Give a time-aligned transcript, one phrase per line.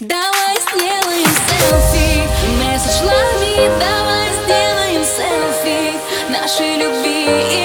[0.00, 2.22] Давай сделаем селфи.
[2.58, 3.70] Месседж лови.
[3.78, 5.92] Давай сделаем селфи
[6.30, 7.26] Нашей любви.
[7.26, 7.61] и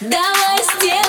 [0.00, 1.07] Давай сделаем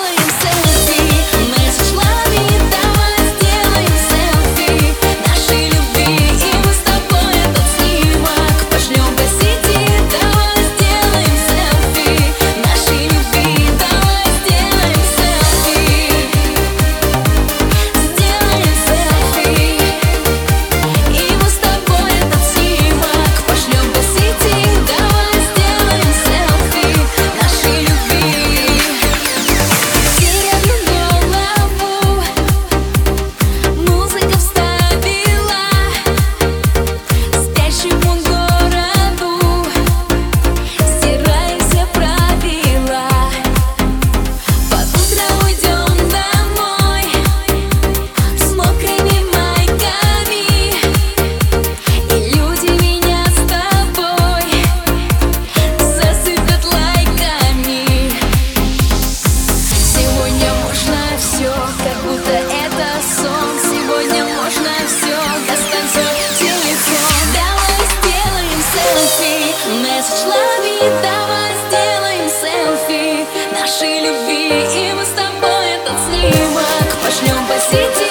[77.10, 78.09] Пошлем по сети